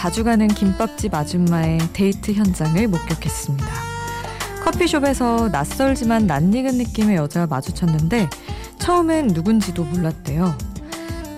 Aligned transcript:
자주 0.00 0.24
가는 0.24 0.48
김밥집 0.48 1.14
아줌마의 1.14 1.78
데이트 1.92 2.32
현장을 2.32 2.88
목격했습니다. 2.88 3.66
커피숍에서 4.64 5.50
낯설지만 5.50 6.26
낯익은 6.26 6.78
느낌의 6.78 7.16
여자와 7.16 7.46
마주쳤는데 7.46 8.30
처음엔 8.78 9.26
누군지도 9.26 9.84
몰랐대요. 9.84 10.56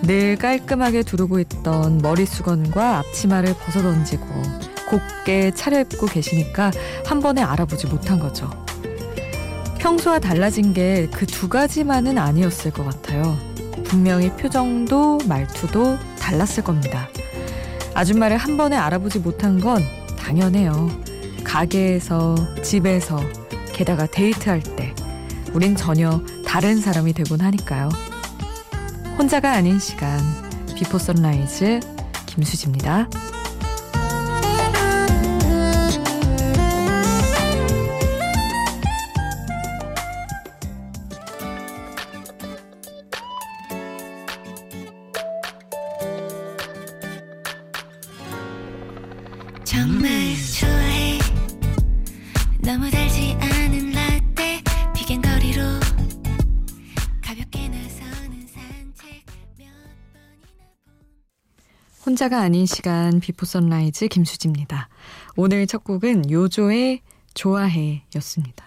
늘 0.03 0.37
깔끔하게 0.37 1.03
두르고 1.03 1.39
있던 1.41 1.97
머리 1.97 2.25
수건과 2.25 2.99
앞치마를 2.99 3.53
벗어던지고 3.53 4.25
곱게 4.89 5.51
차려입고 5.53 6.05
계시니까 6.07 6.71
한 7.05 7.19
번에 7.19 7.41
알아보지 7.41 7.87
못한 7.87 8.17
거죠. 8.17 8.49
평소와 9.77 10.19
달라진 10.19 10.73
게 10.73 11.09
그 11.11 11.25
두 11.25 11.49
가지만은 11.49 12.17
아니었을 12.17 12.71
것 12.71 12.85
같아요. 12.85 13.37
분명히 13.83 14.29
표정도 14.29 15.17
말투도 15.27 15.97
달랐을 16.17 16.63
겁니다. 16.63 17.09
아줌마를 17.93 18.37
한 18.37 18.57
번에 18.57 18.75
알아보지 18.75 19.19
못한 19.19 19.59
건 19.59 19.83
당연해요. 20.17 20.89
가게에서, 21.43 22.35
집에서, 22.61 23.19
게다가 23.73 24.05
데이트할 24.05 24.61
때, 24.61 24.93
우린 25.53 25.75
전혀 25.75 26.21
다른 26.45 26.79
사람이 26.79 27.13
되곤 27.13 27.41
하니까요. 27.41 27.89
혼자가 29.17 29.51
아닌 29.51 29.79
시간, 29.79 30.19
Before 30.75 30.97
Sunrise, 30.97 31.79
김수지입니다. 32.25 33.07
혼자가 62.23 62.39
아닌 62.41 62.65
시간 62.65 63.19
Before 63.19 63.45
Sunrise 63.45 64.07
김수지입니다. 64.07 64.87
오늘 65.35 65.67
첫 65.67 65.83
곡은 65.83 66.31
요조의 66.31 67.01
좋아해 67.33 68.03
였습니다. 68.15 68.65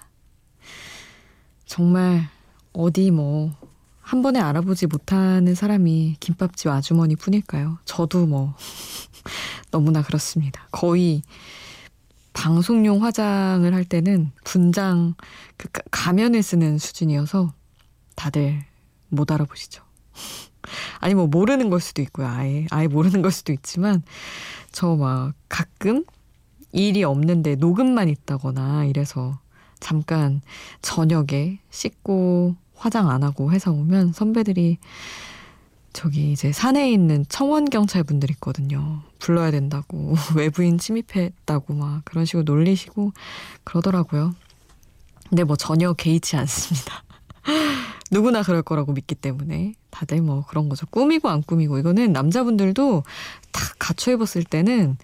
정말 1.65 2.29
어디 2.75 3.11
뭐 3.11 3.55
한 4.03 4.21
번에 4.23 4.39
알아보지 4.41 4.87
못하는 4.89 5.55
사람이 5.55 6.17
김밥집 6.21 6.69
아주머니 6.69 7.17
뿐일까요? 7.17 7.79
저도 7.87 8.27
뭐 8.27 8.55
너무나 9.73 10.03
그렇습니다. 10.03 10.69
거의 10.71 11.23
방송용 12.34 13.03
화장을 13.05 13.73
할 13.75 13.84
때는 13.87 14.33
분장 14.44 15.15
그 15.56 15.69
가- 15.71 15.81
가면을 15.91 16.43
쓰는 16.43 16.77
수준이어서 16.78 17.53
다들 18.17 18.65
못 19.09 19.33
알아보시죠. 19.33 19.83
아니 21.00 21.15
뭐 21.15 21.27
모르는 21.27 21.71
걸 21.71 21.81
수도 21.81 22.03
있고요. 22.03 22.27
아예 22.27 22.66
아예 22.71 22.87
모르는 22.88 23.22
걸 23.22 23.31
수도 23.31 23.53
있지만 23.53 24.03
저 24.72 24.97
막 24.97 25.32
가끔 25.49 26.04
일이 26.72 27.04
없는데 27.04 27.54
녹음만 27.56 28.09
있다거나 28.09 28.84
이래서 28.84 29.38
잠깐 29.81 30.41
저녁에 30.82 31.59
씻고 31.71 32.56
화장 32.75 33.09
안 33.10 33.22
하고 33.22 33.50
회사 33.53 33.71
오면 33.71 34.12
선배들이 34.12 34.78
저기 35.93 36.31
이제 36.32 36.53
산에 36.53 36.91
있는 36.93 37.25
청원 37.31 37.65
경찰 37.65 38.05
분들 38.05 38.31
있거든요. 38.32 39.00
불러야 39.19 39.50
된다고 39.50 40.15
외부인 40.37 40.76
침입했다고 40.76 41.72
막 41.72 42.05
그런 42.05 42.26
식으로 42.26 42.43
놀리시고 42.44 43.12
그러더라고요. 43.65 44.34
근데 45.31 45.44
뭐 45.44 45.56
전혀 45.56 45.94
개의치 45.94 46.37
않습니다. 46.37 47.03
누구나 48.11 48.43
그럴 48.43 48.62
거라고 48.62 48.93
믿기 48.93 49.15
때문에 49.15 49.75
다들 49.91 50.21
뭐 50.22 50.44
그런 50.47 50.69
거죠. 50.69 50.87
꾸미고 50.87 51.28
안 51.28 51.43
꾸미고 51.43 51.78
이거는 51.78 52.12
남자분들도 52.12 53.03
다 53.53 53.61
갖춰 53.78 54.12
입었을 54.12 54.44
때는 54.44 54.97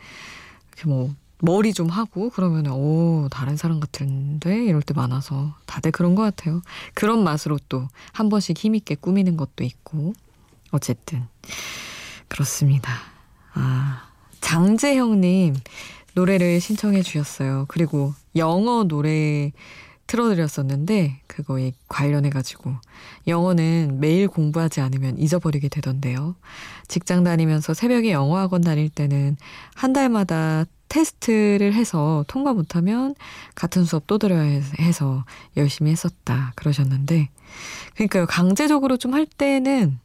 이렇게 0.68 0.88
뭐 0.88 1.14
머리 1.40 1.72
좀 1.74 1.88
하고 1.88 2.30
그러면 2.30 2.68
오 2.68 3.28
다른 3.28 3.56
사람 3.56 3.80
같은데 3.80 4.64
이럴 4.64 4.80
때 4.82 4.94
많아서 4.94 5.54
다들 5.66 5.90
그런 5.90 6.14
것 6.14 6.22
같아요. 6.22 6.62
그런 6.94 7.24
맛으로 7.24 7.58
또 7.68 7.88
한 8.12 8.28
번씩 8.28 8.56
힘 8.58 8.74
있게 8.76 8.94
꾸미는 8.94 9.36
것도 9.36 9.64
있고 9.64 10.12
어쨌든 10.70 11.26
그렇습니다. 12.28 12.92
아 13.54 14.08
장재형님 14.40 15.56
노래를 16.14 16.60
신청해 16.60 17.02
주셨어요. 17.02 17.64
그리고 17.68 18.14
영어 18.36 18.84
노래 18.84 19.50
틀어드렸었는데 20.06 21.21
그거에 21.32 21.72
관련해 21.88 22.30
가지고 22.30 22.74
영어는 23.26 23.98
매일 24.00 24.28
공부하지 24.28 24.80
않으면 24.80 25.18
잊어버리게 25.18 25.68
되던데요. 25.68 26.36
직장 26.88 27.24
다니면서 27.24 27.74
새벽에 27.74 28.12
영어 28.12 28.36
학원 28.36 28.60
다닐 28.60 28.88
때는 28.90 29.36
한 29.74 29.92
달마다 29.92 30.64
테스트를 30.88 31.72
해서 31.72 32.24
통과 32.28 32.52
못하면 32.52 33.14
같은 33.54 33.84
수업 33.84 34.06
또 34.06 34.18
들어야 34.18 34.42
해서 34.78 35.24
열심히 35.56 35.90
했었다 35.90 36.52
그러셨는데 36.54 37.30
그러니까요 37.94 38.26
강제적으로 38.26 38.98
좀 38.98 39.14
할 39.14 39.24
때는 39.24 39.98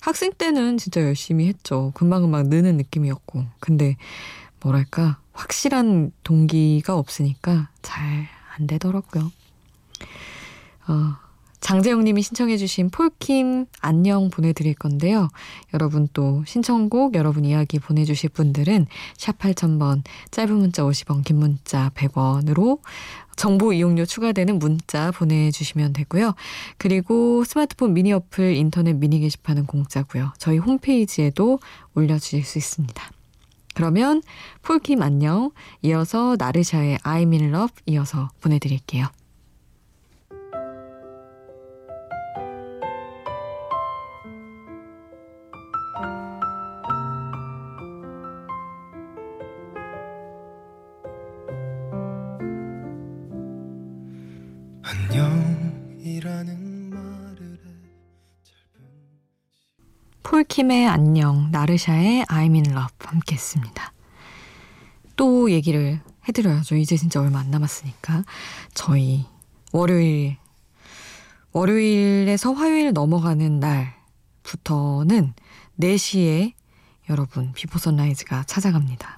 학생 0.00 0.32
때는 0.32 0.78
진짜 0.78 1.02
열심히 1.02 1.46
했죠 1.46 1.92
금방금방 1.94 2.48
느는 2.48 2.78
느낌이었고 2.78 3.44
근데 3.60 3.96
뭐랄까 4.60 5.18
확실한 5.32 6.12
동기가 6.24 6.96
없으니까 6.96 7.68
잘 7.82 8.28
안 8.60 8.66
되더라고요. 8.66 9.32
어, 10.90 11.16
장재영님이 11.60 12.22
신청해주신 12.22 12.90
폴킴 12.90 13.66
안녕 13.80 14.28
보내드릴 14.28 14.74
건데요. 14.74 15.28
여러분 15.72 16.08
또 16.12 16.42
신청곡 16.46 17.14
여러분 17.14 17.44
이야기 17.44 17.78
보내주실 17.78 18.30
분들은 18.30 18.86
샵 19.16 19.38
8000번 19.38 20.02
짧은 20.32 20.52
문자 20.52 20.82
50원 20.82 21.22
긴 21.24 21.38
문자 21.38 21.90
100원으로 21.90 22.80
정보 23.36 23.72
이용료 23.72 24.04
추가되는 24.04 24.58
문자 24.58 25.12
보내주시면 25.12 25.92
되고요. 25.92 26.34
그리고 26.76 27.44
스마트폰 27.44 27.94
미니 27.94 28.12
어플 28.12 28.56
인터넷 28.56 28.94
미니 28.94 29.20
게시판은 29.20 29.66
공짜고요. 29.66 30.32
저희 30.38 30.58
홈페이지에도 30.58 31.60
올려주실 31.94 32.42
수 32.42 32.58
있습니다. 32.58 33.10
그러면 33.74 34.22
폴킴 34.62 35.02
안녕 35.02 35.52
이어서 35.82 36.34
나르샤의 36.36 36.98
I'm 36.98 37.32
in 37.32 37.54
love 37.54 37.74
이어서 37.86 38.30
보내드릴게요. 38.40 39.06
킴의 60.60 60.86
안녕, 60.88 61.50
나르샤의 61.52 62.24
I'm 62.24 62.52
in 62.52 62.66
love 62.66 62.92
함께 62.98 63.34
했습니다. 63.34 63.94
또 65.16 65.50
얘기를 65.50 66.02
해드려야죠. 66.28 66.76
이제 66.76 66.98
진짜 66.98 67.18
얼마 67.18 67.38
안 67.38 67.50
남았으니까. 67.50 68.24
저희 68.74 69.24
월요일, 69.72 70.36
월요일에서 71.52 72.52
화요일 72.52 72.92
넘어가는 72.92 73.58
날부터는 73.58 75.32
4시에 75.80 76.52
여러분 77.08 77.52
Before 77.54 77.78
Sunrise가 77.78 78.44
찾아갑니다. 78.44 79.16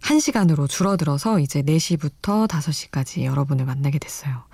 1시간으로 0.00 0.70
줄어들어서 0.70 1.38
이제 1.38 1.60
4시부터 1.60 2.48
5시까지 2.48 3.24
여러분을 3.24 3.66
만나게 3.66 3.98
됐어요. 3.98 4.44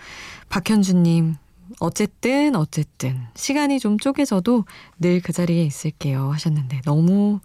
박현주님, 0.48 1.36
어쨌든, 1.78 2.56
어쨌든, 2.56 3.20
시간이 3.34 3.78
좀 3.80 3.98
쪼개져도 3.98 4.64
늘 4.98 5.20
그 5.22 5.32
자리에 5.32 5.62
있을게요 5.64 6.32
하셨는데 6.32 6.80
너무 6.84 7.40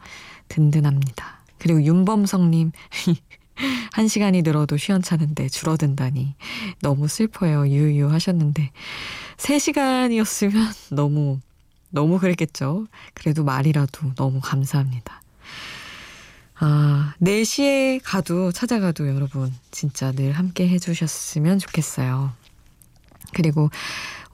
든든합니다. 0.50 1.42
그리고 1.60 1.82
윤범성님, 1.84 2.72
한 3.94 4.08
시간이 4.08 4.42
늘어도 4.42 4.78
시원찮은데 4.78 5.50
줄어든다니 5.50 6.36
너무 6.82 7.08
슬퍼요. 7.08 7.68
유유 7.68 8.12
하셨는데, 8.12 8.72
3시간이었으면 9.38 10.74
너무, 10.92 11.40
너무 11.90 12.20
그랬겠죠. 12.20 12.88
그래도 13.14 13.44
말이라도 13.44 14.14
너무 14.16 14.40
감사합니다. 14.42 15.22
아, 16.60 17.14
4시에 17.20 18.00
가도 18.04 18.52
찾아가도 18.52 19.08
여러분 19.08 19.54
진짜 19.72 20.12
늘 20.12 20.32
함께 20.34 20.68
해주셨으면 20.70 21.60
좋겠어요. 21.60 22.32
그리고 23.36 23.70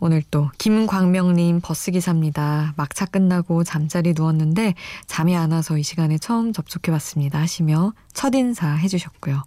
오늘 0.04 0.24
또 0.32 0.50
김광명님 0.58 1.62
버스기사입니다. 1.62 2.74
막차 2.76 3.06
끝나고 3.06 3.64
잠자리 3.64 4.14
누웠는데 4.16 4.74
잠이 5.06 5.36
안 5.36 5.52
와서 5.52 5.78
이 5.78 5.84
시간에 5.84 6.18
처음 6.18 6.54
접속해봤습니다 6.54 7.40
하시며 7.40 7.94
첫인사 8.14 8.74
해주셨고요. 8.74 9.44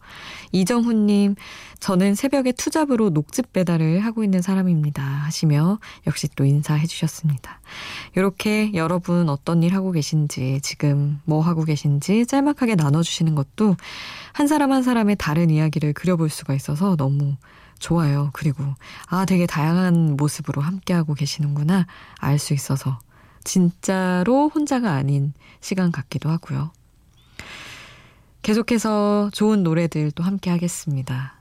이정훈님 0.52 1.34
저는 1.80 2.14
새벽에 2.14 2.52
투잡으로 2.52 3.10
녹즙 3.10 3.52
배달을 3.52 4.04
하고 4.04 4.22
있는 4.22 4.42
사람입니다 4.42 5.02
하시며 5.02 5.80
역시 6.06 6.28
또 6.36 6.44
인사해주셨습니다. 6.44 7.60
이렇게 8.14 8.72
여러분 8.74 9.28
어떤 9.28 9.64
일 9.64 9.74
하고 9.74 9.90
계신지 9.90 10.60
지금 10.62 11.20
뭐 11.24 11.40
하고 11.40 11.64
계신지 11.64 12.26
짤막하게 12.26 12.76
나눠주시는 12.76 13.34
것도 13.34 13.76
한 14.32 14.46
사람 14.46 14.70
한 14.70 14.84
사람의 14.84 15.16
다른 15.18 15.50
이야기를 15.50 15.94
그려볼 15.94 16.28
수가 16.30 16.54
있어서 16.54 16.94
너무 16.94 17.36
좋아요. 17.78 18.30
그리고 18.32 18.64
아 19.06 19.24
되게 19.24 19.46
다양한 19.46 20.16
모습으로 20.16 20.62
함께하고 20.62 21.14
계시는구나 21.14 21.86
알 22.18 22.38
수 22.38 22.54
있어서 22.54 22.98
진짜로 23.44 24.48
혼자가 24.48 24.92
아닌 24.92 25.34
시간 25.60 25.92
같기도 25.92 26.30
하고요. 26.30 26.72
계속해서 28.42 29.30
좋은 29.32 29.62
노래들 29.62 30.10
또 30.12 30.22
함께 30.22 30.50
하겠습니다. 30.50 31.34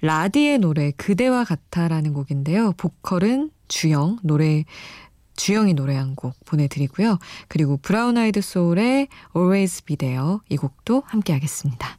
라디의 0.00 0.58
노래 0.58 0.90
그대와 0.92 1.44
같아라는 1.44 2.12
곡인데요. 2.12 2.72
보컬은 2.76 3.50
주영 3.68 4.18
노래 4.22 4.64
주영이 5.36 5.74
노래한 5.74 6.14
곡 6.16 6.34
보내드리고요. 6.44 7.18
그리고 7.48 7.76
브라운 7.76 8.18
아이드 8.18 8.40
소울의 8.40 9.08
Always 9.34 9.84
Be 9.84 9.96
There 9.96 10.38
이 10.48 10.56
곡도 10.56 11.04
함께 11.06 11.32
하겠습니다. 11.32 11.96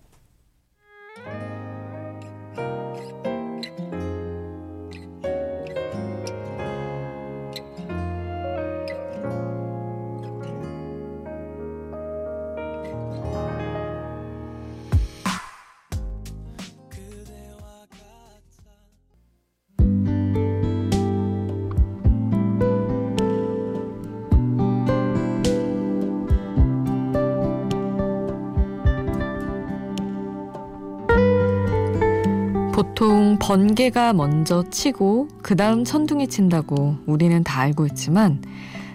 보통 33.04 33.38
번개가 33.39 34.13
먼저 34.13 34.63
치고 34.69 35.27
그 35.42 35.56
다음 35.56 35.83
천둥이 35.83 36.27
친다고 36.27 36.95
우리는 37.06 37.44
다 37.44 37.62
알고 37.62 37.86
있지만 37.88 38.42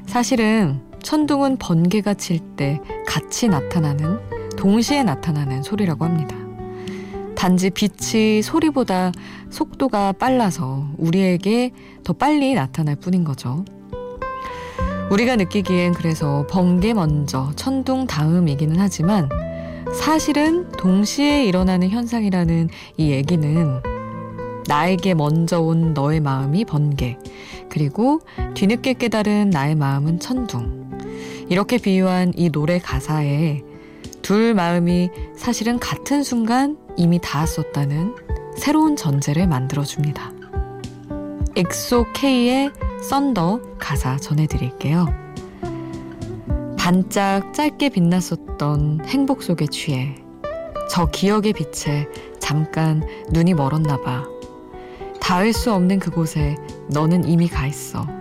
사실은 0.06 0.88
천둥은 1.08 1.56
번개가 1.56 2.12
칠 2.12 2.38
때 2.55 2.78
같이 3.06 3.49
나타나는 3.49 4.19
동시에 4.58 5.02
나타나는 5.05 5.62
소리라고 5.62 6.05
합니다. 6.05 6.37
단지 7.34 7.70
빛이 7.70 8.43
소리보다 8.43 9.12
속도가 9.49 10.12
빨라서 10.12 10.87
우리에게 10.99 11.70
더 12.05 12.12
빨리 12.12 12.52
나타날 12.52 12.96
뿐인 12.96 13.25
거죠. 13.25 13.64
우리가 15.10 15.37
느끼기엔 15.37 15.94
그래서 15.94 16.46
번개 16.50 16.93
먼저 16.93 17.52
천둥 17.56 18.06
다음이기는 18.06 18.76
하지만 18.78 19.31
사실은 19.94 20.69
동시에 20.72 21.46
일어나는 21.46 21.88
현상이라는 21.88 22.69
이 22.99 23.12
얘기는 23.12 23.82
나에게 24.66 25.14
먼저 25.14 25.58
온 25.58 25.94
너의 25.94 26.20
마음이 26.20 26.66
번개, 26.66 27.16
그리고 27.70 28.20
뒤늦게 28.52 28.93
깨달은 28.93 29.49
나의 29.49 29.75
마음은 29.75 30.20
천둥. 30.20 30.98
이렇게 31.49 31.79
비유한 31.79 32.33
이 32.37 32.50
노래 32.50 32.79
가사에 32.79 33.62
둘 34.23 34.55
마음이 34.55 35.11
사실은 35.35 35.79
같은 35.79 36.23
순간 36.23 36.77
이미 36.97 37.19
닿았었다는 37.21 38.15
새로운 38.56 38.97
전제를 38.97 39.47
만들어줍니다. 39.47 40.33
엑소 41.56 42.06
K의 42.12 42.71
Thunder 43.02 43.79
가사 43.79 44.17
전해드릴게요. 44.17 45.06
반짝 46.79 47.55
짧게 47.55 47.91
빛났었던 47.91 49.06
행복 49.06 49.43
속에 49.43 49.67
취해 49.67 50.15
저 50.91 51.06
기억의 51.06 51.53
빛에 51.55 52.09
잠깐 52.39 53.06
눈이 53.31 53.55
멀었나 53.55 54.00
봐. 54.03 54.27
닿을 55.21 55.53
수 55.53 55.73
없는 55.73 55.99
그곳에 55.99 56.56
너는 56.89 57.29
이미 57.29 57.49
가 57.49 57.67
있어. 57.67 58.18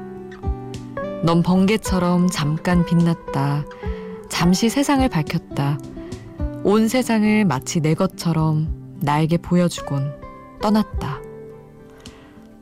넌 1.23 1.41
번개처럼 1.41 2.29
잠깐 2.29 2.85
빛났다. 2.85 3.65
잠시 4.29 4.69
세상을 4.69 5.07
밝혔다. 5.09 5.77
온 6.63 6.87
세상을 6.87 7.45
마치 7.45 7.79
내 7.79 7.93
것처럼 7.93 8.97
나에게 9.01 9.37
보여주곤 9.37 10.13
떠났다. 10.61 11.21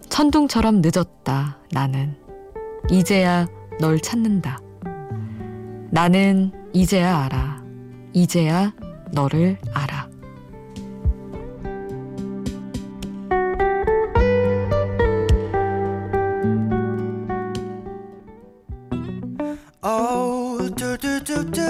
천둥처럼 0.10 0.82
늦었다. 0.82 1.60
나는 1.72 2.16
이제야 2.90 3.48
널 3.80 4.00
찾는다. 4.00 4.60
나는 5.90 6.52
이제야 6.74 7.24
알아. 7.24 7.64
이제야 8.14 8.74
너를 9.12 9.58
알아. 9.74 9.95
Do. 21.56 21.62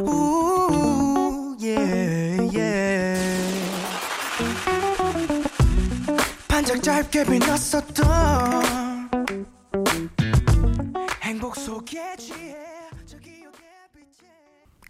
Ooh, 0.00 1.56
yeah, 1.60 2.56
yeah. 2.56 3.18
반짝 6.48 6.82
짧게 6.82 7.24
빛났었던 7.24 9.10
행복 11.22 11.56
속에 11.56 12.16
취해 12.16 12.54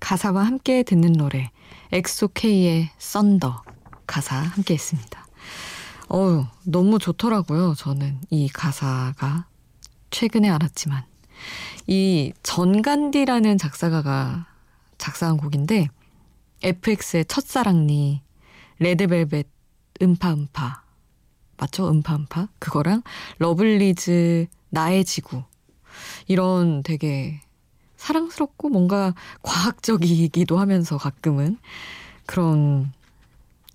가사와 0.00 0.44
함께 0.44 0.82
듣는 0.82 1.12
노래 1.12 1.50
엑소 1.90 2.28
K의 2.34 2.90
Thunder 2.99 3.62
가사 4.06 4.37
함께 4.37 4.75
했습니다. 4.75 5.26
어우 6.08 6.44
너무 6.64 6.99
좋더라고요. 6.99 7.75
저는 7.75 8.20
이 8.28 8.50
가사가 8.50 9.46
최근에 10.11 10.50
알았지만 10.50 11.04
이 11.86 12.32
전간디라는 12.42 13.58
작사가가 13.58 14.46
작사한 14.98 15.36
곡인데 15.36 15.88
FX의 16.62 17.26
첫사랑니 17.26 18.22
레드벨벳 18.78 19.46
음파음파. 20.02 20.82
맞죠? 21.56 21.88
음파음파? 21.88 22.48
그거랑 22.58 23.02
러블리즈 23.38 24.46
나의 24.70 25.04
지구. 25.04 25.42
이런 26.26 26.82
되게 26.82 27.40
사랑스럽고 27.96 28.68
뭔가 28.68 29.14
과학적이기도 29.42 30.58
하면서 30.58 30.98
가끔은 30.98 31.58
그런 32.26 32.92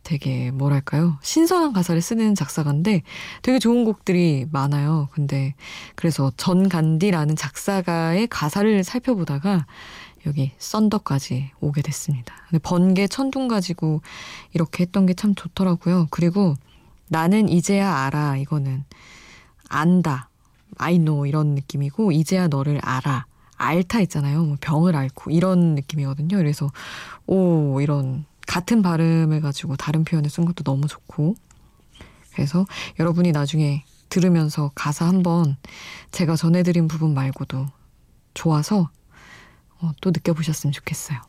되게 0.09 0.49
뭐랄까요 0.49 1.19
신선한 1.21 1.71
가사를 1.71 2.01
쓰는 2.01 2.33
작사가인데 2.33 3.03
되게 3.43 3.59
좋은 3.59 3.85
곡들이 3.85 4.47
많아요. 4.51 5.07
근데 5.11 5.53
그래서 5.93 6.31
전간디라는 6.35 7.35
작사가의 7.35 8.25
가사를 8.25 8.83
살펴보다가 8.83 9.67
여기 10.25 10.51
썬더까지 10.57 11.51
오게 11.61 11.83
됐습니다. 11.83 12.33
근데 12.49 12.59
번개 12.59 13.07
천둥 13.07 13.47
가지고 13.47 14.01
이렇게 14.51 14.81
했던 14.81 15.05
게 15.05 15.13
참 15.13 15.35
좋더라고요. 15.35 16.07
그리고 16.09 16.55
나는 17.07 17.47
이제야 17.47 17.95
알아 18.05 18.37
이거는 18.37 18.85
안다 19.69 20.29
I 20.79 20.95
know 20.97 21.27
이런 21.27 21.53
느낌이고 21.53 22.13
이제야 22.13 22.47
너를 22.47 22.79
알아 22.81 23.27
알타 23.57 23.99
있잖아요. 24.01 24.43
뭐 24.43 24.57
병을 24.59 24.95
앓고 24.95 25.29
이런 25.29 25.75
느낌이거든요. 25.75 26.35
그래서 26.35 26.71
오 27.27 27.79
이런 27.79 28.25
같은 28.49 28.81
발음을 28.81 29.41
가지고 29.41 29.75
다른 29.75 30.03
표현을 30.03 30.27
쓴 30.31 30.43
것도 30.43 30.63
너무 30.63 30.87
좋고 30.87 31.35
그래서 32.33 32.65
여러분이 32.97 33.31
나중에 33.31 33.85
들으면서 34.09 34.71
가사 34.73 35.07
한번 35.07 35.55
제가 36.09 36.35
전해드린 36.35 36.87
부분 36.87 37.13
말고도 37.13 37.67
좋아서 38.33 38.89
어, 39.79 39.91
또 40.01 40.09
느껴보셨으면 40.09 40.71
좋겠어요. 40.71 41.19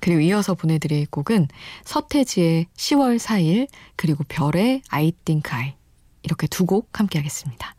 그리고 0.00 0.20
이어서 0.20 0.54
보내드릴 0.54 1.06
곡은 1.08 1.48
서태지의 1.84 2.68
10월 2.74 3.18
4일 3.18 3.68
그리고 3.96 4.24
별의 4.24 4.80
I 4.88 5.12
think 5.26 5.52
I 5.52 5.74
이렇게 6.22 6.46
두 6.46 6.64
곡 6.64 6.98
함께 6.98 7.18
하겠습니다. 7.18 7.74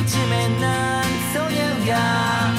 왠지 0.00 0.16
요즘에 0.16 0.48
난 0.60 1.04
소녀가 1.32 2.50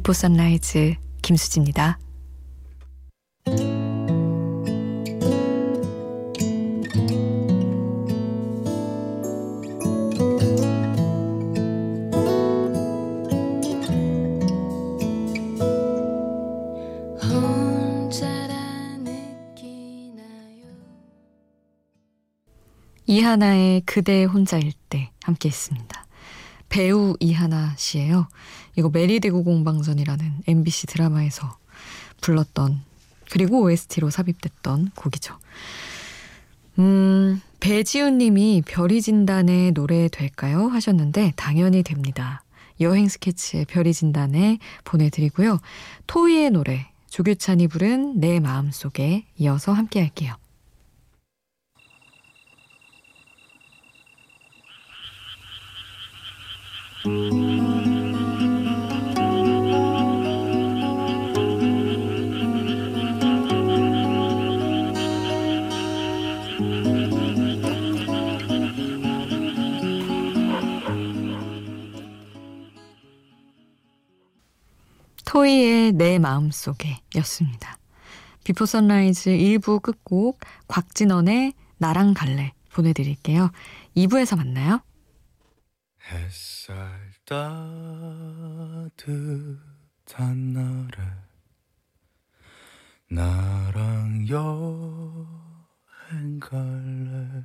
비포 0.00 0.14
선라이즈 0.14 0.94
김수지입니다. 1.20 1.98
이하나의 23.06 23.82
그대 23.82 24.24
혼자일 24.24 24.72
때 24.88 25.10
함께 25.24 25.50
했습니다. 25.50 25.89
배우 26.70 27.14
이하나 27.20 27.74
씨예요. 27.76 28.28
이거 28.76 28.88
메리 28.88 29.20
대구 29.20 29.44
공방전이라는 29.44 30.44
MBC 30.46 30.86
드라마에서 30.86 31.58
불렀던 32.22 32.80
그리고 33.30 33.62
OST로 33.62 34.08
삽입됐던 34.08 34.92
곡이죠. 34.94 35.38
음, 36.78 37.42
배지훈 37.60 38.18
님이 38.18 38.62
별이 38.66 39.02
진단의 39.02 39.72
노래 39.72 40.08
될까요? 40.08 40.68
하셨는데 40.68 41.34
당연히 41.36 41.82
됩니다. 41.82 42.42
여행 42.80 43.08
스케치의 43.08 43.66
별이 43.66 43.92
진단에 43.92 44.58
보내드리고요. 44.84 45.58
토이의 46.06 46.50
노래 46.50 46.90
조규찬이 47.10 47.68
부른 47.68 48.20
내 48.20 48.40
마음속에 48.40 49.26
이어서 49.36 49.72
함께 49.72 50.00
할게요. 50.00 50.34
토이의 75.24 75.92
내 75.92 76.18
마음속에 76.18 76.98
였습니다. 77.16 77.78
Before 78.44 78.66
Sunrise 78.66 79.30
1부 79.30 79.80
끝곡 79.80 80.40
곽진언의 80.68 81.54
나랑 81.78 82.12
갈래 82.12 82.52
보내드릴게요. 82.74 83.50
2부에서 83.96 84.36
만나요. 84.36 84.82
햇살 86.04 86.82
따뜻한 87.24 88.92
날에 90.52 91.02
나랑 93.10 94.26
여행 94.28 94.70
갈래 96.40 97.44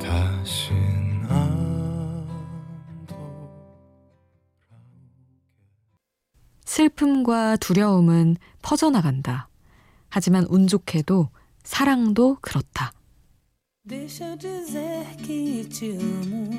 다신 0.00 1.26
안 1.28 3.06
슬픔과 6.64 7.56
두려움은 7.56 8.36
퍼져나간다. 8.62 9.48
하지만 10.08 10.46
운 10.48 10.66
좋게도 10.66 11.30
사랑도 11.64 12.38
그렇다. 12.40 12.92
Deixa 13.88 14.24
eu 14.24 14.36
dizer 14.36 15.06
que 15.22 15.64
te 15.66 15.92
amo. 15.92 16.50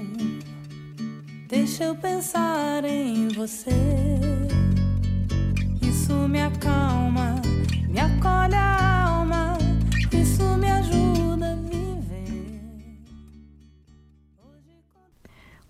Deixa 1.49 1.83
eu 1.83 1.95
pensar 1.95 2.85
em 2.85 3.27
você. 3.27 3.69
Isso 5.81 6.13
me 6.29 6.39
acalma, 6.39 7.41
me 7.89 7.99
acolhe 7.99 8.55
a 8.55 9.07
alma. 9.07 9.57
Isso 10.13 10.41
me 10.57 10.69
ajuda 10.71 11.51
a 11.51 11.55
viver. 11.55 12.95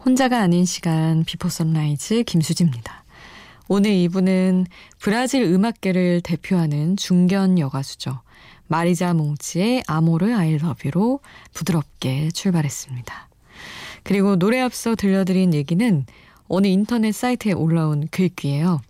혼자가 0.05 0.39
아닌 0.39 0.63
시간 0.65 1.23
Before 1.23 1.49
Sunrise 1.49 2.21
김수지입니다. 2.25 3.03
오늘 3.67 3.93
이분은 3.93 4.67
브라질 4.99 5.41
음악계를 5.41 6.21
대표하는 6.21 6.97
중견 6.97 7.57
여가수죠. 7.57 8.26
마리자 8.67 9.13
몽치의 9.13 9.83
Amor 9.87 10.33
I 10.33 10.57
Love 10.57 10.85
You로 10.85 11.19
부드럽게 11.53 12.31
출발했습니다. 12.31 13.29
그리고 14.03 14.35
노래 14.37 14.59
앞서 14.61 14.95
들려드린 14.95 15.53
얘기는 15.53 16.05
어느 16.47 16.67
인터넷 16.67 17.11
사이트에 17.11 17.53
올라온 17.53 18.07
글귀예요. 18.09 18.81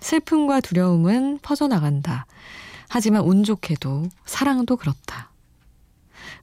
슬픔과 0.00 0.60
두려움은 0.60 1.38
퍼져나간다. 1.42 2.26
하지만 2.88 3.22
운 3.22 3.44
좋게도 3.44 4.08
사랑도 4.24 4.76
그렇다. 4.76 5.30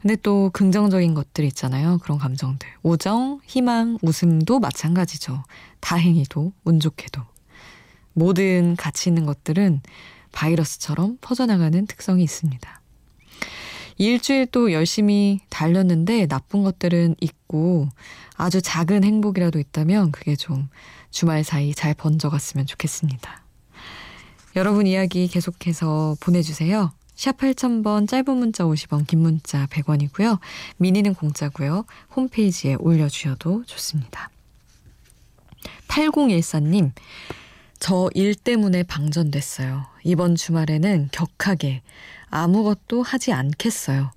근데 0.01 0.15
또 0.15 0.49
긍정적인 0.53 1.13
것들 1.13 1.43
있잖아요. 1.45 1.97
그런 2.01 2.17
감정들. 2.17 2.69
우정, 2.83 3.41
희망, 3.45 3.97
웃음도 4.01 4.59
마찬가지죠. 4.59 5.43
다행히도, 5.81 6.53
운 6.63 6.79
좋게도. 6.79 7.21
모든 8.13 8.75
가치 8.77 9.09
있는 9.09 9.25
것들은 9.25 9.81
바이러스처럼 10.31 11.17
퍼져나가는 11.21 11.85
특성이 11.85 12.23
있습니다. 12.23 12.81
일주일 13.97 14.45
또 14.47 14.71
열심히 14.71 15.41
달렸는데 15.49 16.27
나쁜 16.27 16.63
것들은 16.63 17.15
있고 17.19 17.89
아주 18.35 18.61
작은 18.61 19.03
행복이라도 19.03 19.59
있다면 19.59 20.11
그게 20.11 20.35
좀 20.35 20.69
주말 21.11 21.43
사이 21.43 21.73
잘 21.73 21.93
번져갔으면 21.93 22.65
좋겠습니다. 22.65 23.43
여러분 24.55 24.87
이야기 24.87 25.27
계속해서 25.27 26.15
보내주세요. 26.21 26.91
샵 27.15 27.37
8000번 27.37 28.07
짧은 28.07 28.37
문자 28.37 28.63
50원 28.63 29.05
긴 29.05 29.19
문자 29.19 29.65
100원이고요. 29.67 30.39
미니는 30.77 31.13
공짜고요. 31.15 31.85
홈페이지에 32.15 32.75
올려주셔도 32.79 33.65
좋습니다. 33.65 34.29
8014님 35.89 36.91
저 37.79 38.09
일 38.13 38.35
때문에 38.35 38.83
방전됐어요. 38.83 39.85
이번 40.09 40.35
주말에는 40.35 41.09
격하게 41.11 41.83
아무것도 42.31 43.03
하지 43.03 43.31
않겠어요. 43.31 44.11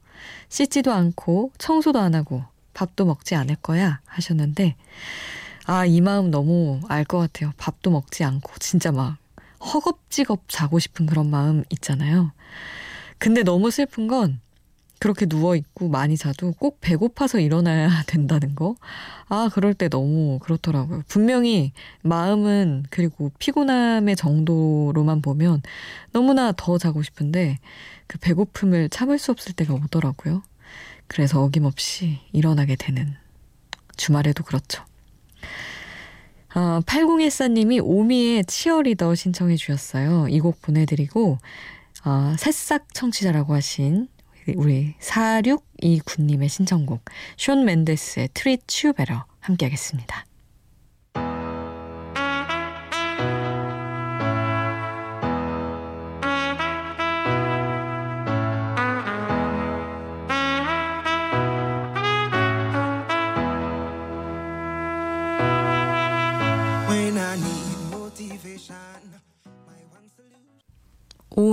씻지도 0.49 0.91
않고 0.93 1.53
청소도 1.59 1.99
안 1.99 2.15
하고 2.15 2.43
밥도 2.73 3.05
먹지 3.05 3.35
않을 3.35 3.57
거야 3.57 4.01
하셨는데 4.07 4.77
아 5.67 5.87
이 5.87 6.01
마음 6.01 6.31
너무 6.31 6.81
알 6.89 7.05
것 7.05 7.19
같아요. 7.19 7.53
밥도 7.59 7.91
먹지 7.91 8.25
않고 8.25 8.53
진짜 8.59 8.91
막 8.91 9.19
허겁지겁 9.61 10.45
자고 10.49 10.79
싶은 10.79 11.07
그런 11.07 11.29
마음 11.31 11.63
있잖아요. 11.71 12.33
근데 13.19 13.43
너무 13.43 13.71
슬픈 13.71 14.09
건 14.09 14.41
그렇게 15.03 15.27
누워있고 15.29 15.89
많이 15.89 16.17
자도 16.17 16.53
꼭 16.53 16.79
배고파서 16.81 17.41
일어나야 17.41 17.91
된다는 18.07 18.55
거. 18.55 18.77
아, 19.29 19.51
그럴 19.53 19.75
때 19.75 19.89
너무 19.89 20.39
그렇더라고요. 20.39 21.03
분명히 21.09 21.73
마음은 22.03 22.85
그리고 22.89 23.33
피곤함의 23.41 24.15
정도로만 24.15 25.21
보면 25.21 25.61
너무나 26.13 26.53
더 26.57 26.79
자고 26.79 27.03
싶은데 27.03 27.59
그 28.07 28.19
배고픔을 28.19 28.91
참을 28.91 29.19
수 29.19 29.33
없을 29.33 29.55
때가 29.55 29.75
오더라고요. 29.75 30.45
그래서 31.09 31.43
어김없이 31.43 32.21
일어나게 32.31 32.77
되는 32.77 33.17
주말에도 33.97 34.45
그렇죠. 34.45 34.85
아, 36.55 36.81
8014님이 36.87 37.81
오미의 37.83 38.45
치어리더 38.45 39.17
신청해 39.17 39.57
주셨어요. 39.57 40.29
이 40.29 40.39
곡 40.39 40.63
보내드리고, 40.63 41.39
아, 42.05 42.37
새싹 42.39 42.95
청취자라고 42.95 43.53
하신 43.55 44.07
우리 44.57 44.95
4629님의 45.01 46.49
신청곡, 46.49 47.05
숀 47.37 47.65
맨데스의 47.65 48.31
트릿 48.35 48.67
츄베러 48.67 49.25
함께 49.41 49.67
하겠습니다. 49.67 50.25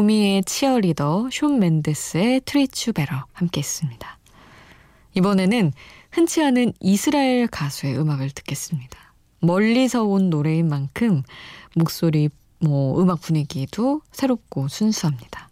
오미의 0.10 0.44
Cheerleader, 0.44 1.29
숀 1.32 1.60
맨데스의 1.60 2.42
Treat 2.44 2.74
You 2.74 2.91
Better 2.91 3.25
함께 3.32 3.62
했습니다. 3.62 4.18
이번에는 5.13 5.72
흔치 6.10 6.44
않은 6.44 6.74
이스라엘 6.80 7.46
가수의 7.46 7.96
음악을 8.00 8.32
듣겠습니다. 8.32 9.13
멀리서 9.39 10.04
온 10.04 10.32
노래인 10.32 10.68
만큼 10.68 11.22
목소리, 11.75 12.30
뭐 12.60 13.00
음악 13.00 13.22
분위기도 13.22 14.01
새롭고 14.12 14.68
순수합니다. 14.68 15.50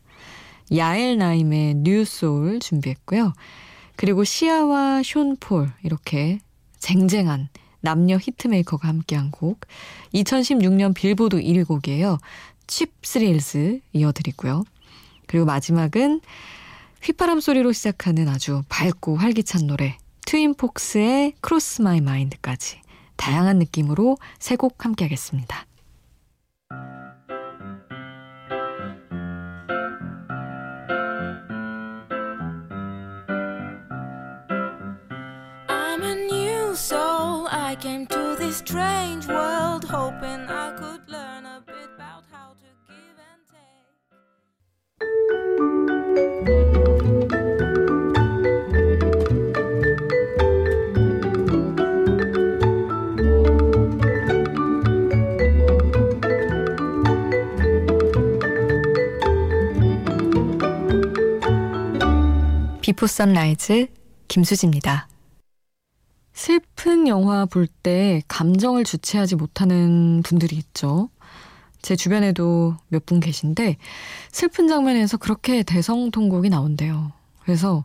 야엘 0.75 1.19
나임의 1.19 1.75
New 1.75 2.03
Soul 2.03 2.59
준비했고요. 2.59 3.33
그리고 3.95 4.23
시아와 4.23 5.03
숀 5.03 5.37
폴 5.39 5.71
이렇게 5.83 6.39
쟁쟁한 6.79 7.49
남녀 7.81 8.17
hitmaker가 8.17 8.87
함께한 8.87 9.29
곡 9.29 9.61
2016년 10.15 10.95
빌보드 10.95 11.39
1위 11.39 11.67
곡이에요. 11.67 12.17
Cheap 12.67 12.93
Thrills 13.03 13.79
이어드리고요. 13.93 14.63
그리고 15.27 15.45
마지막은 15.45 16.21
휘파람 17.01 17.39
소리로 17.39 17.71
시작하는 17.71 18.27
아주 18.27 18.63
밝고 18.69 19.17
활기찬 19.17 19.67
노래 19.67 19.97
Twin 20.25 20.64
Forks의 20.64 21.33
Cross 21.41 21.81
My 21.81 22.01
Mind까지 22.01 22.81
다양한 23.15 23.59
느낌으로 23.59 24.17
세 24.39 24.55
곡 24.57 24.83
함께 24.85 25.05
하겠습니다. 25.05 25.65
Before 62.87 63.05
Sunrise 63.05 63.87
김수지입니다. 64.29 65.09
슬픈 66.31 67.09
영화 67.09 67.45
볼 67.45 67.67
때 67.83 68.21
감정을 68.29 68.85
주체하지 68.85 69.35
못하는 69.35 70.21
분들이 70.23 70.55
있죠. 70.55 71.09
제 71.81 71.97
주변에도 71.97 72.77
몇 72.87 73.05
분 73.05 73.19
계신데 73.19 73.75
슬픈 74.31 74.69
장면에서 74.69 75.17
그렇게 75.17 75.63
대성통곡이 75.63 76.47
나온대요. 76.47 77.11
그래서 77.41 77.83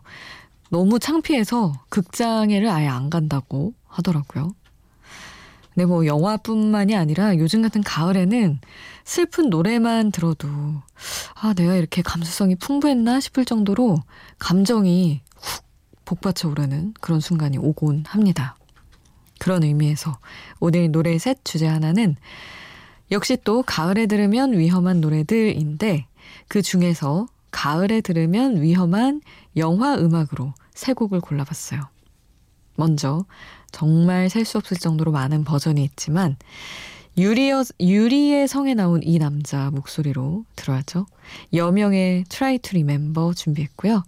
너무 0.69 0.99
창피해서 0.99 1.73
극장에를 1.89 2.69
아예 2.69 2.87
안 2.87 3.09
간다고 3.09 3.73
하더라고요. 3.87 4.55
근데 5.73 5.85
뭐 5.85 6.05
영화뿐만이 6.05 6.95
아니라 6.95 7.37
요즘 7.37 7.61
같은 7.61 7.81
가을에는 7.81 8.59
슬픈 9.03 9.49
노래만 9.49 10.11
들어도 10.11 10.47
아 11.35 11.53
내가 11.53 11.75
이렇게 11.75 12.01
감수성이 12.01 12.55
풍부했나 12.55 13.19
싶을 13.19 13.45
정도로 13.45 13.97
감정이 14.39 15.21
훅 15.35 15.63
복받쳐 16.05 16.49
오르는 16.49 16.93
그런 17.01 17.19
순간이 17.19 17.57
오곤 17.57 18.03
합니다. 18.07 18.55
그런 19.39 19.63
의미에서 19.63 20.19
오늘 20.59 20.91
노래 20.91 21.17
셋 21.17 21.43
주제 21.43 21.67
하나는 21.67 22.15
역시 23.11 23.37
또 23.43 23.63
가을에 23.63 24.05
들으면 24.05 24.57
위험한 24.57 25.01
노래들인데 25.01 26.07
그 26.47 26.61
중에서 26.61 27.27
가을에 27.51 28.01
들으면 28.01 28.61
위험한 28.61 29.21
영화 29.57 29.95
음악으로 29.95 30.53
세 30.73 30.93
곡을 30.93 31.19
골라봤어요. 31.19 31.92
먼저 32.75 33.25
정말 33.71 34.29
셀 34.29 34.45
수 34.45 34.57
없을 34.57 34.77
정도로 34.77 35.11
많은 35.11 35.43
버전이 35.43 35.83
있지만 35.83 36.37
유리의, 37.17 37.63
유리의 37.79 38.47
성에 38.47 38.73
나온 38.73 39.01
이 39.03 39.19
남자 39.19 39.69
목소리로 39.71 40.45
들어야죠. 40.55 41.05
여명의 41.53 42.23
Try 42.29 42.57
to 42.59 42.69
Remember 42.71 43.33
준비했고요. 43.35 44.03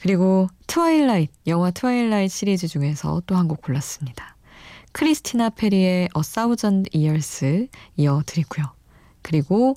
그리고 0.00 0.48
Twilight, 0.66 1.32
영화 1.46 1.70
Twilight 1.70 2.34
시리즈 2.34 2.68
중에서 2.68 3.22
또 3.26 3.36
한 3.36 3.48
곡 3.48 3.62
골랐습니다. 3.62 4.36
크리스티나 4.92 5.50
페리의 5.50 6.08
A 6.14 6.22
Thousand 6.22 6.90
Years 6.94 7.68
이어 7.96 8.22
드리고요. 8.26 8.66
그리고 9.22 9.76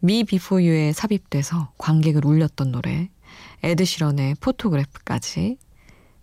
Me 0.00 0.24
Before 0.24 0.62
You에 0.62 0.92
삽입돼서 0.92 1.72
관객을 1.78 2.24
울렸던 2.26 2.72
노래 2.72 3.08
에드 3.62 3.84
시런의 3.84 4.36
Photograph까지 4.40 5.58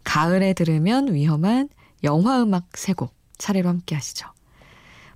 가을에 0.04 0.54
들으면 0.54 1.13
위험한 1.13 1.70
영화 2.04 2.42
음악 2.42 2.68
세 2.78 2.94
곡 2.94 3.13
차례로 3.38 3.68
함께 3.70 3.96
하시죠. 3.96 4.28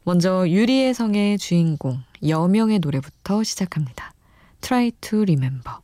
먼저 0.03 0.47
유리의 0.47 0.93
성의 0.93 1.37
주인공 1.37 1.99
여명의 2.27 2.79
노래부터 2.79 3.43
시작합니다. 3.43 4.13
Try 4.61 4.91
to 5.01 5.19
Remember. 5.21 5.77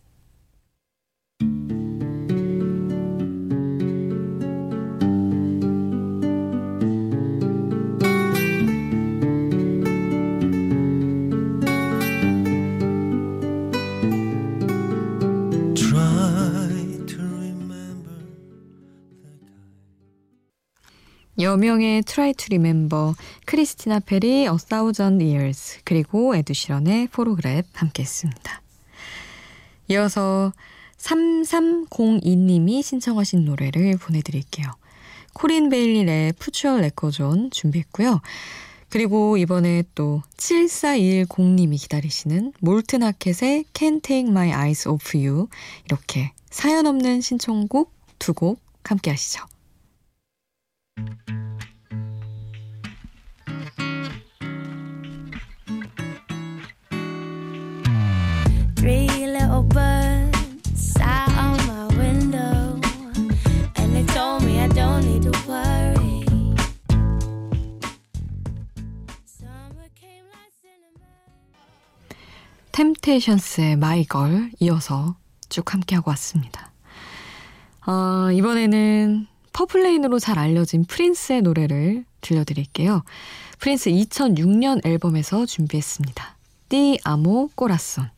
여명의 21.43 22.03
to 22.03 22.23
Remember, 22.49 23.13
크리스티나 23.45 23.99
페리 23.99 24.47
A 24.47 24.57
Thousand 24.67 25.23
Years, 25.23 25.79
그리고 25.83 26.35
에드시런의 26.35 27.07
Photograph 27.07 27.65
함께 27.73 28.03
했습니다. 28.03 28.61
이어서 29.89 30.53
3302님이 30.97 32.81
신청하신 32.81 33.43
노래를 33.43 33.97
보내드릴게요. 33.97 34.67
코린 35.33 35.67
베일리의 35.69 36.33
Put 36.39 36.57
Your 36.57 36.81
Records 36.81 37.36
On 37.36 37.51
준비했고요. 37.51 38.21
그리고 38.89 39.35
이번에 39.35 39.83
또 39.95 40.21
7410님이 40.37 41.81
기다리시는 41.81 42.53
몰튼 42.61 43.03
하켓의 43.03 43.65
Can't 43.73 44.03
Take 44.03 44.29
My 44.29 44.49
Eyes 44.49 44.87
Off 44.87 45.17
You 45.17 45.47
이렇게 45.85 46.31
사연 46.49 46.85
없는 46.85 47.19
신청곡 47.21 47.91
두 48.19 48.33
곡 48.33 48.61
함께 48.83 49.11
하시죠. 49.11 49.43
템테이션스의 72.73 73.75
마이걸 73.77 74.51
이어서 74.59 75.15
쭉 75.47 75.73
함께하고 75.73 76.09
왔습니다. 76.09 76.71
어, 77.85 78.31
이번에는 78.31 79.27
Purple 79.53 79.82
Rain으로 79.82 80.19
잘 80.19 80.39
알려진 80.39 80.83
프린스의 80.83 81.41
노래를 81.43 82.05
들려드릴게요. 82.21 83.03
프린스 83.59 83.91
2006년 83.91 84.85
앨범에서 84.85 85.45
준비했습니다. 85.45 86.37
Te 86.69 86.99
Amo 87.03 87.49
Corazón. 87.55 88.09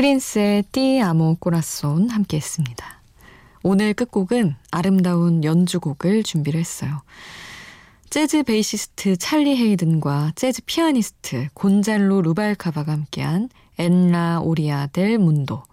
프린스의 0.00 0.62
Te 0.72 1.02
Amo 1.02 1.36
Corazón 1.40 2.08
함께 2.08 2.38
했습니다. 2.38 3.02
오늘 3.62 3.92
끝곡은 3.92 4.56
아름다운 4.70 5.44
연주곡을 5.44 6.22
준비를 6.22 6.58
했어요. 6.58 7.02
재즈 8.08 8.44
베이시스트 8.44 9.18
찰리 9.18 9.58
헤이든과 9.58 10.32
재즈 10.36 10.62
피아니스트 10.64 11.48
곤잘로 11.52 12.22
루발카바가 12.22 12.90
함께한 12.90 13.50
En 13.76 14.08
la 14.08 14.40
Orilla 14.40 14.86
del 14.86 15.18
Mundo 15.18 15.64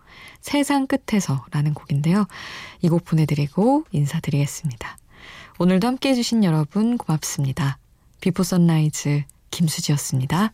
세상 0.42 0.88
끝에서라는 0.88 1.74
곡인데요. 1.74 2.26
이 2.82 2.90
곡 2.90 3.06
보내드리고 3.06 3.86
인사드리겠습니다. 3.94 4.98
오늘도 5.58 5.88
함께 5.88 6.10
해주신 6.10 6.44
여러분 6.44 6.98
고맙습니다. 6.98 7.78
Before 8.20 8.44
Sunrise 8.44 9.24
김수지였습니다. 9.52 10.52